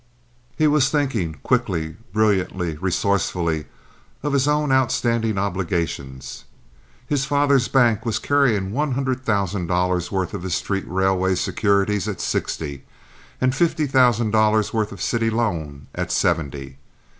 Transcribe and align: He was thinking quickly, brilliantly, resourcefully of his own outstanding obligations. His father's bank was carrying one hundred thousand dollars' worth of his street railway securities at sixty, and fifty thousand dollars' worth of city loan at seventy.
He 0.57 0.65
was 0.65 0.89
thinking 0.89 1.35
quickly, 1.43 1.95
brilliantly, 2.11 2.75
resourcefully 2.77 3.65
of 4.23 4.33
his 4.33 4.47
own 4.47 4.71
outstanding 4.71 5.37
obligations. 5.37 6.43
His 7.05 7.25
father's 7.25 7.67
bank 7.67 8.03
was 8.03 8.17
carrying 8.17 8.71
one 8.71 8.93
hundred 8.93 9.23
thousand 9.23 9.67
dollars' 9.67 10.11
worth 10.11 10.33
of 10.33 10.41
his 10.41 10.55
street 10.55 10.85
railway 10.87 11.35
securities 11.35 12.07
at 12.07 12.19
sixty, 12.19 12.83
and 13.39 13.53
fifty 13.53 13.85
thousand 13.85 14.31
dollars' 14.31 14.73
worth 14.73 14.91
of 14.91 15.03
city 15.03 15.29
loan 15.29 15.85
at 15.93 16.11
seventy. 16.11 16.79